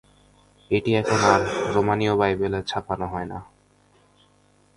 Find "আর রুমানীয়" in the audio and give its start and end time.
1.31-2.13